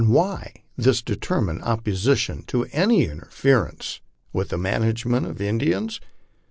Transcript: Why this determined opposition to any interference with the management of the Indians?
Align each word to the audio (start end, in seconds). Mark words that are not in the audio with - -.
Why 0.07 0.51
this 0.75 0.99
determined 1.03 1.61
opposition 1.61 2.41
to 2.47 2.65
any 2.71 3.05
interference 3.05 3.99
with 4.33 4.49
the 4.49 4.57
management 4.57 5.27
of 5.27 5.37
the 5.37 5.45
Indians? 5.47 6.01